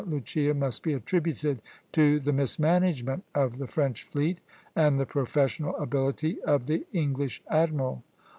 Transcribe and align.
Lucia 0.07 0.51
must 0.51 0.81
be 0.81 0.93
attributed 0.93 1.61
to 1.91 2.19
the 2.21 2.33
mismanagement 2.33 3.23
of 3.35 3.59
the 3.59 3.67
French 3.67 4.01
fleet 4.01 4.39
and 4.75 4.99
the 4.99 5.05
professional 5.05 5.75
ability 5.75 6.41
of 6.41 6.65
the 6.65 6.83
English 6.91 7.43
admiral. 7.51 8.03